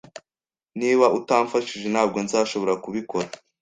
Niba 0.79 1.05
utamfashije, 1.17 1.87
ntabwo 1.89 2.17
nzashobora 2.25 2.73
kubikora 2.83 3.27